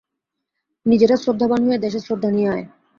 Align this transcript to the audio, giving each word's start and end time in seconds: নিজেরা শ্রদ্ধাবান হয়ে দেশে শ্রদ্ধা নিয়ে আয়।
নিজেরা 0.85 1.15
শ্রদ্ধাবান 1.15 1.61
হয়ে 1.63 1.83
দেশে 1.85 1.99
শ্রদ্ধা 1.99 2.29
নিয়ে 2.31 2.49
আয়। 2.49 2.65